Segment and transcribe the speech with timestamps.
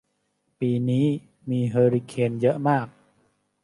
[0.59, 1.05] ปีนี้
[1.49, 2.87] มีเฮอริเคนเยอะมาก